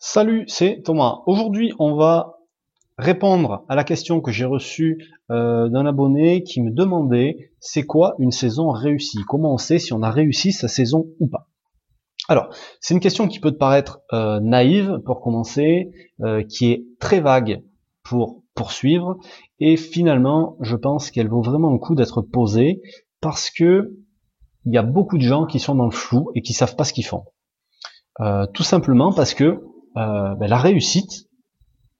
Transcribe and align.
Salut, 0.00 0.44
c'est 0.46 0.82
Thomas. 0.84 1.22
Aujourd'hui, 1.26 1.72
on 1.80 1.96
va 1.96 2.38
répondre 2.98 3.64
à 3.68 3.74
la 3.74 3.82
question 3.82 4.20
que 4.20 4.30
j'ai 4.30 4.44
reçue 4.44 5.04
euh, 5.32 5.68
d'un 5.68 5.86
abonné 5.86 6.44
qui 6.44 6.62
me 6.62 6.70
demandait 6.70 7.50
c'est 7.58 7.82
quoi 7.82 8.14
une 8.20 8.30
saison 8.30 8.70
réussie? 8.70 9.18
Comment 9.26 9.54
on 9.54 9.58
sait 9.58 9.80
si 9.80 9.92
on 9.92 10.02
a 10.04 10.10
réussi 10.12 10.52
sa 10.52 10.68
saison 10.68 11.06
ou 11.18 11.26
pas? 11.26 11.48
Alors, 12.28 12.48
c'est 12.80 12.94
une 12.94 13.00
question 13.00 13.26
qui 13.26 13.40
peut 13.40 13.50
te 13.50 13.56
paraître 13.56 14.02
euh, 14.12 14.38
naïve 14.38 15.00
pour 15.04 15.20
commencer, 15.20 15.90
euh, 16.20 16.44
qui 16.44 16.70
est 16.70 16.84
très 17.00 17.18
vague 17.18 17.64
pour 18.04 18.44
poursuivre, 18.54 19.16
et 19.58 19.76
finalement, 19.76 20.56
je 20.60 20.76
pense 20.76 21.10
qu'elle 21.10 21.28
vaut 21.28 21.42
vraiment 21.42 21.72
le 21.72 21.78
coup 21.78 21.96
d'être 21.96 22.22
posée 22.22 22.82
parce 23.20 23.50
que 23.50 23.96
il 24.64 24.72
y 24.72 24.78
a 24.78 24.82
beaucoup 24.82 25.18
de 25.18 25.22
gens 25.22 25.44
qui 25.44 25.58
sont 25.58 25.74
dans 25.74 25.86
le 25.86 25.90
flou 25.90 26.30
et 26.36 26.42
qui 26.42 26.52
savent 26.52 26.76
pas 26.76 26.84
ce 26.84 26.92
qu'ils 26.92 27.06
font. 27.06 27.24
tout 28.54 28.62
simplement 28.62 29.12
parce 29.12 29.34
que 29.34 29.60
ben, 29.98 30.46
la 30.46 30.58
réussite, 30.58 31.28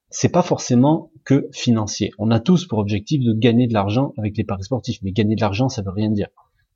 c'est 0.09 0.31
pas 0.31 0.41
forcément 0.41 1.11
que 1.25 1.47
financier. 1.51 2.11
On 2.17 2.31
a 2.31 2.39
tous 2.39 2.65
pour 2.65 2.79
objectif 2.79 3.21
de 3.23 3.33
gagner 3.33 3.67
de 3.67 3.73
l'argent 3.73 4.13
avec 4.17 4.37
les 4.37 4.43
paris 4.43 4.63
sportifs, 4.63 4.99
mais 5.03 5.11
gagner 5.11 5.35
de 5.35 5.41
l'argent, 5.41 5.69
ça 5.69 5.81
veut 5.81 5.91
rien 5.91 6.09
dire. 6.09 6.29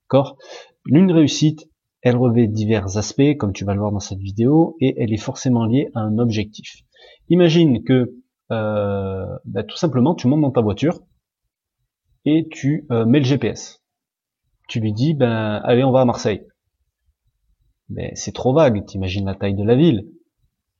D'accord? 0.03 0.37
Une 0.85 1.11
réussite, 1.11 1.69
elle 2.01 2.17
revêt 2.17 2.47
divers 2.47 2.97
aspects, 2.97 3.37
comme 3.39 3.53
tu 3.53 3.65
vas 3.65 3.73
le 3.73 3.79
voir 3.79 3.91
dans 3.91 3.99
cette 3.99 4.19
vidéo, 4.19 4.75
et 4.79 4.93
elle 5.01 5.13
est 5.13 5.17
forcément 5.17 5.65
liée 5.65 5.89
à 5.95 6.01
un 6.01 6.17
objectif. 6.19 6.83
Imagine 7.29 7.83
que 7.83 8.15
euh, 8.51 9.25
bah, 9.45 9.63
tout 9.63 9.77
simplement, 9.77 10.13
tu 10.13 10.27
montes 10.27 10.41
dans 10.41 10.51
ta 10.51 10.61
voiture 10.61 10.99
et 12.25 12.47
tu 12.49 12.85
euh, 12.91 13.05
mets 13.05 13.19
le 13.19 13.25
GPS. 13.25 13.83
Tu 14.67 14.79
lui 14.79 14.93
dis, 14.93 15.13
ben 15.13 15.61
allez, 15.63 15.83
on 15.83 15.91
va 15.91 16.01
à 16.01 16.05
Marseille. 16.05 16.45
Mais 17.89 18.11
c'est 18.15 18.31
trop 18.31 18.53
vague. 18.53 18.85
T'imagines 18.85 19.25
la 19.25 19.35
taille 19.35 19.55
de 19.55 19.63
la 19.63 19.75
ville. 19.75 20.07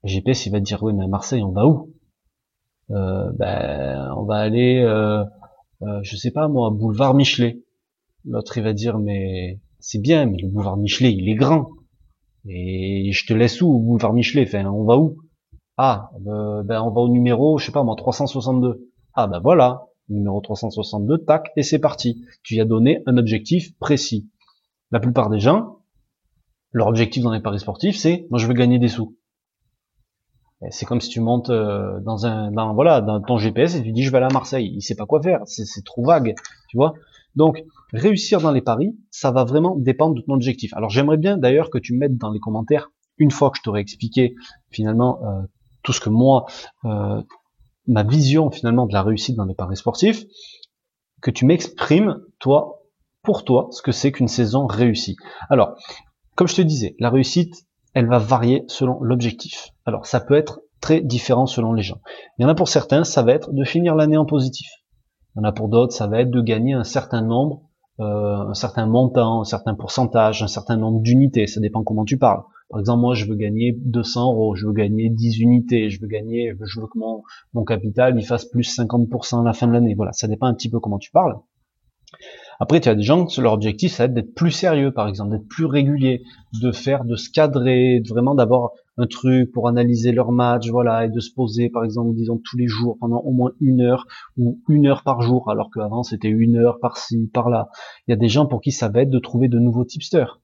GPS, 0.04 0.46
il 0.46 0.52
va 0.52 0.60
dire, 0.60 0.84
oui, 0.84 0.94
mais 0.94 1.06
à 1.06 1.08
Marseille, 1.08 1.44
on 1.44 1.52
va 1.52 1.66
où? 1.66 1.94
Euh, 2.92 3.32
ben, 3.34 4.14
on 4.18 4.24
va 4.24 4.38
aller, 4.38 4.80
euh, 4.82 5.24
euh, 5.84 6.00
je 6.04 6.16
sais 6.16 6.32
pas 6.32 6.48
moi, 6.48 6.70
boulevard 6.70 7.14
Michelet. 7.14 7.64
L'autre 8.26 8.58
il 8.58 8.64
va 8.64 8.74
dire 8.74 9.00
mais 9.00 9.60
c'est 9.80 10.00
bien, 10.00 10.26
mais 10.26 10.38
le 10.38 10.48
boulevard 10.48 10.78
Michelet 10.78 11.14
il 11.14 11.30
est 11.30 11.36
grand. 11.36 11.70
Et 12.48 13.12
je 13.14 13.26
te 13.26 13.34
laisse 13.34 13.62
où, 13.62 13.80
boulevard 13.80 14.14
Michelet? 14.14 14.44
Enfin, 14.44 14.66
on 14.66 14.84
va 14.84 14.98
où? 14.98 15.18
Ah, 15.78 16.12
ben 16.20 16.82
on 16.82 16.92
va 16.92 17.02
au 17.02 17.10
numéro, 17.10 17.58
je 17.58 17.66
sais 17.66 17.72
pas 17.72 17.84
moi, 17.84 17.96
362. 17.96 18.90
Ah 19.14 19.28
ben 19.28 19.40
voilà, 19.40 19.88
numéro 20.10 20.40
362, 20.42 21.20
tac, 21.20 21.52
et 21.56 21.64
c'est 21.64 21.80
parti. 21.80 22.24
Tu 22.44 22.56
y 22.56 22.62
as 22.62 22.66
donné 22.66 23.02
un 23.06 23.18
objectif 23.18 23.78
précis. 23.80 24.30
La 24.92 25.00
plupart 25.00 25.30
des 25.30 25.40
gens, 25.40 25.80
leur 26.72 26.88
objectif 26.88 27.24
dans 27.24 27.32
les 27.32 27.42
paris 27.42 27.60
sportifs, 27.60 27.98
c'est 27.98 28.28
moi 28.30 28.40
je 28.40 28.48
veux 28.48 28.54
gagner 28.54 28.78
des 28.78 28.90
sous. 28.90 29.18
C'est 30.72 30.86
comme 30.86 31.02
si 31.02 31.10
tu 31.10 31.20
montes 31.20 31.50
euh, 31.50 32.00
dans 32.02 32.26
un, 32.26 32.52
dans, 32.52 32.74
voilà, 32.74 33.02
dans 33.02 33.22
ton 33.22 33.38
GPS 33.38 33.76
et 33.76 33.84
tu 33.84 33.92
dis 33.92 34.04
je 34.04 34.12
vais 34.12 34.18
aller 34.18 34.28
à 34.30 34.34
Marseille. 34.34 34.72
Il 34.74 34.82
sait 34.82 34.96
pas 34.96 35.06
quoi 35.06 35.22
faire. 35.22 35.42
C'est 35.46 35.84
trop 35.84 36.04
vague, 36.04 36.36
tu 36.70 36.78
vois. 36.78 36.94
Donc 37.36 37.64
réussir 37.92 38.40
dans 38.42 38.52
les 38.52 38.62
paris, 38.62 38.96
ça 39.10 39.32
va 39.32 39.44
vraiment 39.44 39.76
dépendre 39.76 40.16
de 40.16 40.22
ton 40.22 40.34
objectif. 40.34 40.74
Alors 40.74 40.90
j'aimerais 40.90 41.18
bien 41.18 41.38
d'ailleurs 41.38 41.70
que 41.70 41.78
tu 41.78 41.96
mettes 41.96 42.18
dans 42.18 42.32
les 42.32 42.40
commentaires 42.40 42.92
une 43.18 43.32
fois 43.32 43.50
que 43.50 43.58
je 43.58 43.64
t'aurai 43.64 43.82
expliqué 43.82 44.36
finalement 44.70 45.20
euh, 45.24 45.42
tout 45.84 45.94
ce 45.94 46.00
que 46.00 46.10
moi, 46.10 46.46
euh, 46.86 47.22
ma 47.88 48.04
vision 48.04 48.52
finalement 48.52 48.86
de 48.86 48.94
la 48.94 49.04
réussite 49.04 49.36
dans 49.36 49.46
les 49.46 49.56
paris 49.56 49.78
sportifs, 49.78 50.26
que 51.22 51.32
tu 51.32 51.46
m'exprimes 51.46 52.20
toi 52.40 52.84
pour 53.24 53.44
toi 53.44 53.68
ce 53.72 53.82
que 53.82 53.92
c'est 53.92 54.12
qu'une 54.12 54.28
saison 54.28 54.68
réussie. 54.68 55.16
Alors 55.50 55.76
comme 56.36 56.48
je 56.48 56.56
te 56.56 56.62
disais, 56.62 56.96
la 57.00 57.10
réussite 57.10 57.66
elle 57.94 58.08
va 58.08 58.20
varier 58.20 58.64
selon 58.68 59.02
l'objectif. 59.02 59.73
Alors 59.86 60.06
ça 60.06 60.20
peut 60.20 60.36
être 60.36 60.62
très 60.80 61.02
différent 61.02 61.46
selon 61.46 61.74
les 61.74 61.84
gens. 61.84 62.00
Il 62.38 62.44
y 62.44 62.46
en 62.46 62.50
a 62.50 62.56
pour 62.56 62.68
certains, 62.68 63.04
ça 63.04 63.24
va 63.24 63.34
être 63.34 63.54
de 63.54 63.64
finir 63.64 63.96
l'année 63.96 64.18
en 64.18 64.26
positif. 64.26 64.68
Il 65.36 65.40
y 65.40 65.42
en 65.42 65.48
a 65.48 65.52
pour 65.52 65.70
d'autres, 65.70 65.94
ça 65.94 66.08
va 66.08 66.22
être 66.22 66.30
de 66.30 66.42
gagner 66.42 66.74
un 66.74 66.84
certain 66.84 67.22
nombre, 67.22 67.62
euh, 68.00 68.50
un 68.50 68.54
certain 68.54 68.86
montant, 68.86 69.42
un 69.42 69.46
certain 69.46 69.76
pourcentage, 69.76 70.44
un 70.44 70.48
certain 70.48 70.78
nombre 70.78 71.02
d'unités. 71.02 71.48
Ça 71.48 71.60
dépend 71.60 71.84
comment 71.84 72.06
tu 72.06 72.18
parles. 72.18 72.44
Par 72.70 72.80
exemple, 72.80 73.02
moi, 73.02 73.14
je 73.14 73.26
veux 73.26 73.36
gagner 73.36 73.76
200 73.78 74.34
euros, 74.34 74.56
je 74.56 74.66
veux 74.66 74.74
gagner 74.74 75.10
10 75.10 75.40
unités, 75.40 75.90
je 75.90 76.02
veux 76.02 76.08
gagner, 76.08 76.54
je 76.66 76.80
veux 76.80 76.88
que 76.88 76.98
mon, 76.98 77.24
mon 77.54 77.64
capital 77.64 78.18
il 78.18 78.26
fasse 78.26 78.46
plus 78.46 78.78
50% 78.78 79.42
à 79.42 79.44
la 79.44 79.54
fin 79.54 79.68
de 79.68 79.74
l'année. 79.74 79.94
Voilà, 79.96 80.12
ça 80.12 80.28
dépend 80.28 80.48
un 80.48 80.54
petit 80.54 80.70
peu 80.70 80.80
comment 80.80 80.98
tu 80.98 81.12
parles. 81.12 81.36
Après, 82.64 82.80
tu 82.80 82.88
as 82.88 82.96
des 82.96 83.04
gens, 83.04 83.28
leur 83.40 83.52
objectif, 83.52 83.92
ça 83.92 84.04
va 84.04 84.06
être 84.06 84.14
d'être 84.14 84.36
plus 84.36 84.52
sérieux, 84.52 84.94
par 84.94 85.10
exemple, 85.10 85.32
d'être 85.32 85.50
plus 85.50 85.66
régulier, 85.66 86.24
de 86.62 86.72
faire, 86.72 87.04
de 87.04 87.18
se 87.18 87.30
cadrer, 87.30 88.02
vraiment 88.10 88.36
d'avoir 88.36 88.70
un 88.96 89.06
truc 89.06 89.52
pour 89.52 89.68
analyser 89.68 90.14
leur 90.14 90.32
match, 90.32 90.70
voilà, 90.70 91.04
et 91.04 91.10
de 91.10 91.20
se 91.20 91.34
poser, 91.34 91.70
par 91.70 91.84
exemple, 91.84 92.16
disons, 92.16 92.40
tous 92.42 92.56
les 92.56 92.68
jours, 92.68 92.96
pendant 93.02 93.18
au 93.18 93.34
moins 93.34 93.52
une 93.60 93.82
heure, 93.82 94.06
ou 94.38 94.62
une 94.70 94.88
heure 94.88 95.04
par 95.04 95.22
jour, 95.22 95.52
alors 95.52 95.72
qu'avant, 95.76 96.04
c'était 96.04 96.30
une 96.30 96.56
heure 96.56 96.80
par-ci, 96.80 97.30
par-là. 97.34 97.68
Il 98.08 98.12
y 98.12 98.14
a 98.14 98.18
des 98.18 98.30
gens 98.30 98.46
pour 98.46 98.62
qui 98.62 98.72
ça 98.72 98.88
va 98.88 99.02
être 99.02 99.10
de 99.10 99.20
trouver 99.20 99.50
de 99.50 99.60
nouveaux 99.60 99.84
tipsters. 99.84 100.40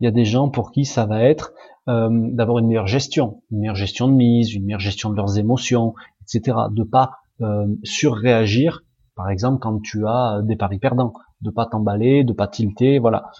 Il 0.00 0.06
y 0.06 0.08
a 0.08 0.10
des 0.10 0.24
gens 0.24 0.48
pour 0.48 0.70
qui 0.70 0.86
ça 0.86 1.04
va 1.04 1.22
être 1.22 1.52
euh, 1.88 2.08
d'avoir 2.32 2.60
une 2.60 2.68
meilleure 2.68 2.86
gestion, 2.86 3.42
une 3.50 3.58
meilleure 3.58 3.74
gestion 3.74 4.08
de 4.08 4.14
mise, 4.14 4.54
une 4.54 4.64
meilleure 4.64 4.80
gestion 4.80 5.10
de 5.10 5.16
leurs 5.16 5.36
émotions, 5.36 5.92
etc. 6.22 6.56
De 6.70 6.84
pas 6.84 7.10
euh, 7.42 7.66
surréagir, 7.82 8.84
par 9.16 9.28
exemple, 9.28 9.58
quand 9.58 9.82
tu 9.82 10.06
as 10.06 10.40
des 10.44 10.56
paris 10.56 10.78
perdants 10.78 11.12
de 11.40 11.50
pas 11.50 11.66
t'emballer, 11.66 12.24
de 12.24 12.32
pas 12.32 12.48
tilter, 12.48 12.98
voilà. 12.98 13.30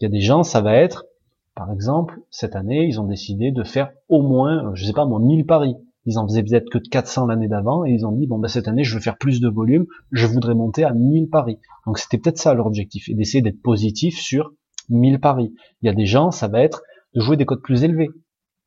Il 0.00 0.04
y 0.04 0.06
a 0.06 0.10
des 0.10 0.20
gens, 0.20 0.42
ça 0.42 0.60
va 0.60 0.74
être, 0.74 1.06
par 1.54 1.72
exemple, 1.72 2.20
cette 2.30 2.54
année, 2.54 2.86
ils 2.86 3.00
ont 3.00 3.04
décidé 3.04 3.50
de 3.50 3.64
faire 3.64 3.90
au 4.08 4.22
moins, 4.22 4.70
je 4.74 4.84
sais 4.84 4.92
pas 4.92 5.06
moi, 5.06 5.18
1000 5.18 5.44
paris. 5.44 5.74
Ils 6.06 6.18
en 6.18 6.26
faisaient 6.26 6.42
peut-être 6.42 6.70
que 6.70 6.78
de 6.78 6.88
400 6.88 7.26
l'année 7.26 7.48
d'avant 7.48 7.84
et 7.84 7.90
ils 7.90 8.06
ont 8.06 8.12
dit 8.12 8.26
bon 8.26 8.38
ben 8.38 8.48
cette 8.48 8.66
année 8.66 8.82
je 8.82 8.94
veux 8.94 9.00
faire 9.00 9.18
plus 9.18 9.40
de 9.40 9.48
volume, 9.48 9.84
je 10.10 10.26
voudrais 10.26 10.54
monter 10.54 10.84
à 10.84 10.94
1000 10.94 11.28
paris. 11.28 11.58
Donc 11.84 11.98
c'était 11.98 12.16
peut-être 12.16 12.38
ça 12.38 12.54
leur 12.54 12.66
objectif 12.66 13.10
et 13.10 13.14
d'essayer 13.14 13.42
d'être 13.42 13.60
positif 13.60 14.18
sur 14.18 14.52
1000 14.88 15.20
paris. 15.20 15.52
Il 15.82 15.86
y 15.86 15.88
a 15.90 15.92
des 15.92 16.06
gens, 16.06 16.30
ça 16.30 16.48
va 16.48 16.62
être 16.62 16.82
de 17.14 17.20
jouer 17.20 17.36
des 17.36 17.44
cotes 17.44 17.62
plus 17.62 17.84
élevées. 17.84 18.08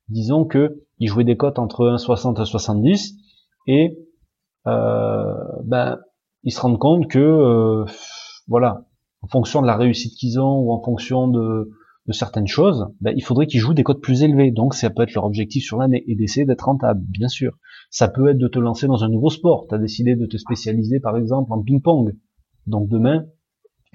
Disons 0.08 0.44
que 0.44 0.84
ils 0.98 1.08
jouaient 1.08 1.24
des 1.24 1.36
cotes 1.36 1.58
entre 1.58 1.86
1,60 1.86 2.40
et 2.40 2.44
70 2.44 3.14
et 3.66 3.98
euh, 4.68 5.34
ben 5.64 5.98
ils 6.44 6.52
se 6.52 6.60
rendent 6.60 6.78
compte 6.78 7.08
que 7.08 7.18
euh, 7.18 7.84
voilà, 8.48 8.86
en 9.22 9.28
fonction 9.28 9.62
de 9.62 9.66
la 9.66 9.76
réussite 9.76 10.14
qu'ils 10.14 10.40
ont 10.40 10.58
ou 10.60 10.72
en 10.72 10.82
fonction 10.82 11.28
de, 11.28 11.70
certaines 12.10 12.48
choses, 12.48 12.88
ben, 13.00 13.14
il 13.16 13.22
faudrait 13.22 13.46
qu'ils 13.46 13.60
jouent 13.60 13.74
des 13.74 13.84
codes 13.84 14.00
plus 14.00 14.22
élevés. 14.22 14.50
Donc 14.50 14.74
ça 14.74 14.90
peut 14.90 15.02
être 15.02 15.14
leur 15.14 15.24
objectif 15.24 15.64
sur 15.64 15.78
l'année 15.78 16.02
et 16.08 16.16
d'essayer 16.16 16.44
d'être 16.44 16.62
rentable, 16.62 17.00
bien 17.08 17.28
sûr. 17.28 17.56
Ça 17.90 18.08
peut 18.08 18.28
être 18.28 18.38
de 18.38 18.48
te 18.48 18.58
lancer 18.58 18.86
dans 18.86 19.04
un 19.04 19.08
nouveau 19.08 19.30
sport. 19.30 19.66
Tu 19.70 19.78
décidé 19.78 20.16
de 20.16 20.26
te 20.26 20.36
spécialiser 20.36 20.98
par 20.98 21.16
exemple 21.16 21.52
en 21.52 21.62
ping-pong. 21.62 22.16
Donc 22.66 22.88
demain, 22.88 23.26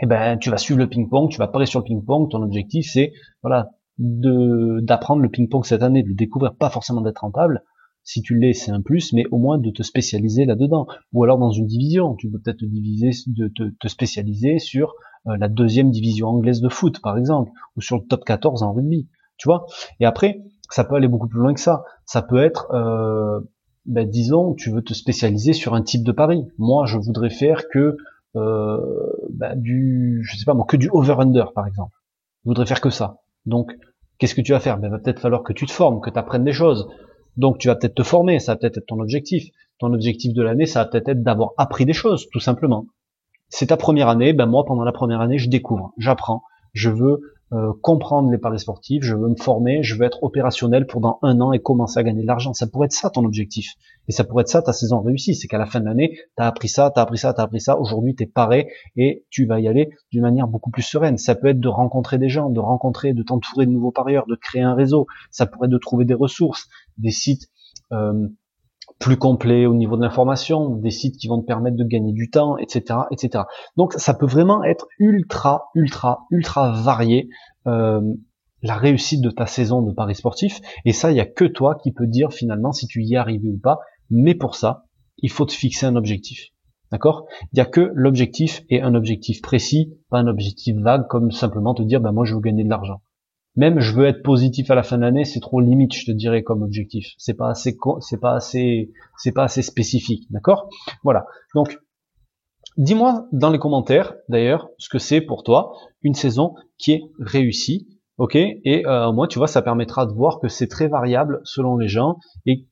eh 0.02 0.06
ben 0.06 0.38
tu 0.38 0.50
vas 0.50 0.58
suivre 0.58 0.80
le 0.80 0.88
ping-pong, 0.88 1.30
tu 1.30 1.38
vas 1.38 1.48
parier 1.48 1.66
sur 1.66 1.82
le 1.82 1.86
ping-pong. 1.86 2.30
Ton 2.30 2.42
objectif 2.42 2.90
c'est 2.92 3.12
voilà 3.42 3.72
de 3.98 4.80
d'apprendre 4.82 5.22
le 5.22 5.30
ping-pong 5.30 5.66
cette 5.66 5.84
année, 5.84 6.04
de 6.04 6.10
le 6.10 6.16
découvrir, 6.16 6.56
pas 6.56 6.70
forcément 6.70 7.02
d'être 7.02 7.20
rentable, 7.20 7.64
si 8.08 8.22
tu 8.22 8.38
l'es, 8.40 8.54
c'est 8.54 8.72
un 8.72 8.82
plus, 8.82 9.12
mais 9.12 9.26
au 9.32 9.38
moins 9.38 9.58
de 9.58 9.70
te 9.70 9.84
spécialiser 9.84 10.46
là-dedans. 10.46 10.88
Ou 11.12 11.26
alors 11.26 11.38
dans 11.38 11.52
une 11.52 11.68
division, 11.68 12.16
tu 12.16 12.32
peux 12.32 12.40
peut-être 12.40 12.60
te 12.60 12.66
diviser, 12.66 13.10
de 13.28 13.50
te, 13.50 13.88
spécialiser 13.90 14.60
sur 14.60 14.96
euh, 15.28 15.36
la 15.38 15.50
deuxième 15.50 15.92
division 15.92 16.30
anglaise 16.30 16.62
de 16.62 16.70
foot, 16.70 17.02
par 17.02 17.18
exemple, 17.18 17.52
ou 17.76 17.82
sur 17.82 17.98
le 17.98 18.04
top 18.04 18.24
14 18.24 18.64
en 18.64 18.72
rugby. 18.72 19.10
Tu 19.36 19.50
vois 19.50 19.66
Et 20.00 20.06
après, 20.06 20.42
ça 20.70 20.86
peut 20.86 20.96
aller 20.96 21.10
beaucoup 21.10 21.28
plus 21.28 21.42
loin 21.42 21.54
que 21.54 21.60
ça. 21.60 21.84
Ça 22.06 22.22
peut 22.22 22.42
être, 22.42 22.72
euh, 22.72 23.42
ben, 23.86 24.10
disons, 24.10 24.54
tu 24.54 24.72
veux 24.72 24.82
te 24.82 24.94
spécialiser 24.94 25.52
sur 25.52 25.74
un 25.74 25.82
type 25.82 26.06
de 26.06 26.14
pari. 26.14 26.46
Moi, 26.58 26.86
je 26.86 26.98
voudrais 26.98 27.30
faire 27.30 27.68
que 27.68 27.98
euh, 28.38 28.78
ben, 29.32 29.60
du, 29.60 30.22
je 30.24 30.38
sais 30.38 30.46
pas 30.46 30.54
moi, 30.54 30.66
que 30.66 30.78
du 30.78 30.90
over/under, 30.94 31.52
par 31.52 31.68
exemple. 31.68 31.98
Je 32.46 32.52
voudrais 32.52 32.66
faire 32.66 32.80
que 32.80 32.90
ça. 32.90 33.18
Donc, 33.46 33.74
qu'est-ce 34.18 34.34
que 34.34 34.42
tu 34.42 34.54
vas 34.54 34.62
faire? 34.62 34.78
Ben, 34.78 34.90
va 34.90 34.98
peut-être 35.00 35.20
falloir 35.20 35.44
que 35.44 35.52
tu 35.52 35.66
te 35.66 35.74
formes, 35.74 36.00
que 36.00 36.10
tu 36.10 36.18
apprennes 36.18 36.46
des 36.46 36.54
choses. 36.54 36.88
Donc 37.38 37.60
tu 37.60 37.68
vas 37.68 37.76
peut-être 37.76 37.96
te 37.96 38.04
former, 38.04 38.40
ça 38.40 38.54
va 38.54 38.58
peut-être 38.58 38.78
être 38.78 38.88
ton 38.88 39.00
objectif. 39.00 39.50
Ton 39.80 39.94
objectif 39.94 40.34
de 40.34 40.42
l'année, 40.42 40.66
ça 40.66 40.84
va 40.84 40.90
peut-être 40.90 41.10
être, 41.10 41.24
d'avoir 41.24 41.52
appris 41.58 41.86
des 41.86 41.94
choses, 41.94 42.28
tout 42.32 42.40
simplement. 42.40 42.88
C'est 43.50 43.68
ta 43.68 43.78
première 43.78 44.10
année, 44.10 44.34
ben 44.34 44.48
moi 44.48 44.66
pendant 44.66 44.84
la 44.84 44.92
première 44.92 45.22
année, 45.22 45.38
je 45.38 45.50
découvre, 45.50 45.94
j'apprends, 45.98 46.42
je 46.74 46.90
veux 46.90 47.37
euh, 47.54 47.72
comprendre 47.82 48.30
les 48.30 48.38
paris 48.38 48.60
sportifs, 48.60 49.04
je 49.04 49.16
veux 49.16 49.30
me 49.30 49.36
former, 49.36 49.82
je 49.82 49.96
veux 49.96 50.04
être 50.04 50.22
opérationnel 50.24 50.86
pour 50.86 51.00
dans 51.00 51.18
un 51.22 51.40
an 51.40 51.54
et 51.54 51.60
commencer 51.60 51.98
à 51.98 52.04
gagner 52.04 52.22
de 52.22 52.28
l'argent. 52.28 52.54
Ça 52.54 52.68
pourrait 52.68 52.88
être 52.88 52.94
ça 52.94 53.10
ton 53.10 53.24
objectif. 53.24 53.76
Et 54.10 54.12
ça 54.12 54.26
pourrait 54.26 54.42
être 54.42 54.50
ça 54.50 54.62
ta 54.62 54.74
saison 54.74 55.02
réussie. 55.02 55.34
C'est 55.34 55.48
qu'à 55.48 55.58
la 55.58 55.66
fin 55.66 55.80
de 55.80 55.86
l'année, 55.86 56.18
tu 56.36 56.44
as 56.44 56.48
appris 56.48 56.68
ça, 56.68 56.92
tu 56.94 57.00
as 57.00 57.04
appris 57.04 57.18
ça, 57.18 57.34
tu 57.34 57.40
as 57.40 57.44
appris 57.46 57.62
ça. 57.62 57.80
Aujourd'hui, 57.80 58.16
tu 58.16 58.24
es 58.24 58.26
paré 58.26 58.70
et 58.98 59.26
tu 59.30 59.46
vas 59.46 59.62
y 59.62 59.68
aller 59.68 59.92
d'une 60.12 60.24
manière 60.24 60.48
beaucoup 60.48 60.72
plus 60.72 60.84
sereine. 60.84 61.18
Ça 61.18 61.36
peut 61.36 61.48
être 61.48 61.60
de 61.60 61.70
rencontrer 61.70 62.18
des 62.18 62.30
gens, 62.30 62.50
de 62.50 62.60
rencontrer, 62.60 63.14
de 63.14 63.24
t'entourer 63.24 63.66
de 63.66 63.72
nouveaux 63.72 63.92
parieurs, 63.92 64.26
de 64.28 64.36
créer 64.36 64.62
un 64.62 64.76
réseau. 64.76 65.08
Ça 65.32 65.46
pourrait 65.46 65.68
être 65.68 65.72
de 65.72 65.78
trouver 65.78 66.04
des 66.04 66.14
ressources, 66.14 66.68
des 66.98 67.12
sites 67.12 67.48
euh, 67.94 68.28
plus 69.00 69.18
complets 69.18 69.66
au 69.66 69.76
niveau 69.76 69.96
de 69.96 70.02
l'information, 70.02 70.70
des 70.76 70.92
sites 70.92 71.18
qui 71.18 71.28
vont 71.28 71.40
te 71.40 71.46
permettre 71.46 71.78
de 71.78 71.84
gagner 71.84 72.14
du 72.14 72.30
temps, 72.30 72.58
etc., 72.58 73.02
etc. 73.12 73.44
Donc 73.76 73.94
ça 73.94 74.14
peut 74.14 74.26
vraiment 74.26 74.64
être 74.64 74.88
ultra, 75.00 75.70
ultra, 75.76 76.26
ultra 76.32 76.72
varié. 76.72 77.30
Euh, 77.68 78.02
la 78.64 78.76
réussite 78.76 79.22
de 79.22 79.30
ta 79.30 79.46
saison 79.46 79.82
de 79.82 79.94
paris 79.94 80.16
sportif. 80.16 80.60
Et 80.84 80.94
ça, 80.94 81.12
il 81.12 81.14
n'y 81.14 81.20
a 81.20 81.26
que 81.26 81.46
toi 81.46 81.76
qui 81.76 81.92
peux 81.92 82.08
dire 82.08 82.34
finalement 82.34 82.72
si 82.72 82.88
tu 82.88 83.04
y 83.04 83.14
es 83.14 83.18
arrivé 83.18 83.50
ou 83.50 83.60
pas. 83.60 83.80
Mais 84.10 84.36
pour 84.36 84.56
ça, 84.56 84.86
il 85.18 85.30
faut 85.30 85.46
te 85.46 85.54
fixer 85.54 85.86
un 85.86 85.96
objectif. 85.96 86.50
D'accord? 86.92 87.26
Il 87.52 87.56
n'y 87.56 87.62
a 87.62 87.66
que 87.66 87.92
l'objectif 87.94 88.64
et 88.70 88.82
un 88.82 88.96
objectif 88.96 89.42
précis, 89.42 89.94
pas 90.10 90.20
un 90.20 90.28
objectif 90.28 90.76
vague 90.78 91.08
comme 91.08 91.32
simplement 91.32 91.74
te 91.74 91.84
dire, 91.84 92.00
ben 92.00 92.14
moi 92.14 92.24
je 92.26 92.34
veux 92.34 92.42
gagner 92.42 92.64
de 92.64 92.70
l'argent. 92.70 93.02
Même 93.58 93.80
je 93.80 93.92
veux 93.94 94.06
être 94.06 94.24
positif 94.24 94.72
à 94.72 94.76
la 94.76 94.84
fin 94.84 94.98
de 94.98 95.02
l'année, 95.02 95.26
c'est 95.26 95.40
trop 95.40 95.60
limite, 95.60 95.94
je 95.94 96.06
te 96.06 96.12
dirais 96.12 96.44
comme 96.44 96.62
objectif. 96.62 97.14
C'est 97.18 97.34
pas 97.34 97.50
assez, 97.50 97.76
c'est 98.00 98.20
pas 98.20 98.34
assez, 98.34 98.92
c'est 99.18 99.32
pas 99.32 99.44
assez 99.44 99.64
spécifique, 99.64 100.28
d'accord? 100.30 100.70
Voilà. 101.04 101.26
Donc, 101.56 101.80
dis-moi 102.78 103.26
dans 103.32 103.50
les 103.50 103.60
commentaires, 103.60 104.14
d'ailleurs, 104.30 104.70
ce 104.78 104.90
que 104.90 105.00
c'est 105.00 105.22
pour 105.22 105.44
toi 105.44 105.74
une 106.04 106.14
saison 106.14 106.54
qui 106.78 106.94
est 106.94 107.04
réussie, 107.20 107.88
ok? 108.20 108.36
Et 108.36 108.86
euh, 108.86 109.12
moi, 109.12 109.28
tu 109.28 109.40
vois, 109.40 109.48
ça 109.48 109.64
permettra 109.64 110.06
de 110.06 110.14
voir 110.14 110.40
que 110.40 110.48
c'est 110.48 110.68
très 110.68 110.88
variable 110.88 111.42
selon 111.44 111.78
les 111.78 111.88
gens 111.88 112.20
et 112.46 112.68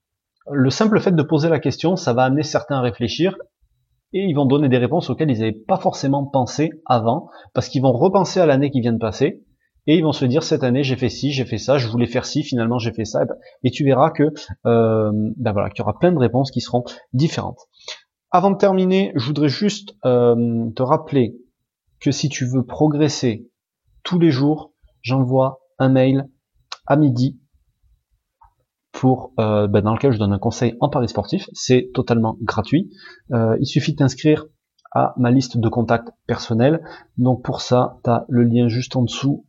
le 0.51 0.69
simple 0.69 0.99
fait 0.99 1.15
de 1.15 1.23
poser 1.23 1.49
la 1.49 1.59
question, 1.59 1.95
ça 1.95 2.13
va 2.13 2.23
amener 2.23 2.43
certains 2.43 2.77
à 2.77 2.81
réfléchir 2.81 3.35
et 4.13 4.23
ils 4.23 4.33
vont 4.33 4.45
donner 4.45 4.69
des 4.69 4.77
réponses 4.77 5.09
auxquelles 5.09 5.31
ils 5.31 5.39
n'avaient 5.39 5.51
pas 5.51 5.77
forcément 5.77 6.25
pensé 6.25 6.69
avant, 6.85 7.29
parce 7.53 7.67
qu'ils 7.67 7.81
vont 7.81 7.91
repenser 7.91 8.39
à 8.39 8.45
l'année 8.45 8.71
qui 8.71 8.79
vient 8.79 8.93
de 8.93 8.99
passer, 8.99 9.43
et 9.87 9.95
ils 9.97 10.03
vont 10.03 10.11
se 10.11 10.25
dire 10.25 10.43
cette 10.43 10.63
année 10.63 10.83
j'ai 10.83 10.95
fait 10.95 11.09
ci, 11.09 11.31
j'ai 11.31 11.45
fait 11.45 11.57
ça, 11.57 11.77
je 11.77 11.87
voulais 11.87 12.07
faire 12.07 12.25
ci, 12.25 12.43
finalement 12.43 12.79
j'ai 12.79 12.91
fait 12.91 13.05
ça, 13.05 13.25
et 13.63 13.71
tu 13.71 13.83
verras 13.83 14.11
que 14.11 14.33
euh, 14.65 15.11
ben 15.37 15.51
voilà, 15.51 15.69
qu'il 15.69 15.79
y 15.79 15.81
aura 15.83 15.97
plein 15.97 16.11
de 16.11 16.19
réponses 16.19 16.51
qui 16.51 16.61
seront 16.61 16.83
différentes. 17.13 17.59
Avant 18.31 18.51
de 18.51 18.57
terminer, 18.57 19.11
je 19.15 19.25
voudrais 19.25 19.49
juste 19.49 19.95
euh, 20.05 20.69
te 20.75 20.83
rappeler 20.83 21.37
que 21.99 22.11
si 22.11 22.29
tu 22.29 22.45
veux 22.45 22.65
progresser 22.65 23.49
tous 24.03 24.19
les 24.19 24.31
jours, 24.31 24.73
j'envoie 25.01 25.61
un 25.79 25.89
mail 25.89 26.27
à 26.85 26.95
midi 26.97 27.39
pour 28.91 29.33
euh, 29.39 29.67
ben, 29.67 29.81
dans 29.81 29.93
lequel 29.93 30.11
je 30.11 30.19
donne 30.19 30.33
un 30.33 30.39
conseil 30.39 30.75
en 30.79 30.89
paris 30.89 31.09
sportif. 31.09 31.49
C'est 31.53 31.91
totalement 31.93 32.37
gratuit. 32.41 32.89
Euh, 33.31 33.57
il 33.59 33.65
suffit 33.65 33.91
de 33.91 33.97
t'inscrire 33.97 34.45
à 34.91 35.13
ma 35.17 35.31
liste 35.31 35.57
de 35.57 35.69
contacts 35.69 36.09
personnels. 36.27 36.81
Donc 37.17 37.43
pour 37.43 37.61
ça, 37.61 37.99
tu 38.03 38.09
as 38.09 38.25
le 38.29 38.43
lien 38.43 38.67
juste 38.67 38.95
en 38.95 39.03
dessous 39.03 39.45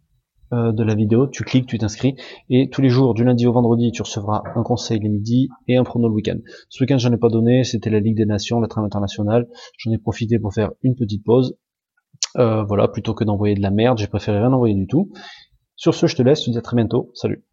de 0.53 0.83
la 0.83 0.95
vidéo. 0.95 1.27
Tu 1.27 1.45
cliques, 1.45 1.67
tu 1.67 1.79
t'inscris. 1.79 2.17
Et 2.51 2.69
tous 2.71 2.81
les 2.81 2.89
jours, 2.89 3.15
du 3.15 3.25
lundi 3.25 3.47
au 3.47 3.53
vendredi, 3.53 3.93
tu 3.93 4.03
recevras 4.03 4.43
un 4.55 4.63
conseil 4.63 5.01
le 5.01 5.09
midi 5.09 5.49
et 5.69 5.77
un 5.77 5.85
prono 5.85 6.09
le 6.09 6.15
week-end. 6.15 6.39
Ce 6.69 6.83
week-end, 6.83 6.99
j'en 6.99 7.13
ai 7.13 7.17
pas 7.17 7.29
donné. 7.29 7.65
C'était 7.65 7.91
la 7.91 8.01
Ligue 8.01 8.17
des 8.17 8.27
Nations, 8.27 8.61
la 8.61 8.69
trame 8.69 8.85
internationale. 8.85 9.49
J'en 9.79 9.93
ai 9.93 9.99
profité 9.99 10.39
pour 10.39 10.55
faire 10.55 10.71
une 10.83 10.95
petite 10.95 11.25
pause. 11.25 11.57
voilà, 12.35 12.89
plutôt 12.89 13.15
que 13.15 13.25
d'envoyer 13.25 13.55
de 13.55 13.63
la 13.63 13.71
merde, 13.71 13.99
j'ai 13.99 14.09
préféré 14.09 14.39
rien 14.39 14.53
envoyer 14.53 14.75
du 14.75 14.87
tout. 14.87 15.11
Sur 15.75 15.95
ce, 15.95 16.07
je 16.07 16.17
te 16.17 16.23
laisse, 16.23 16.41
je 16.41 16.47
te 16.47 16.51
dis 16.51 16.59
à 16.59 16.63
très 16.63 16.77
bientôt. 16.77 17.11
Salut 17.15 17.45